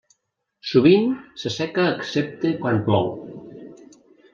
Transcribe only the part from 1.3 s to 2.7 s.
s'asseca excepte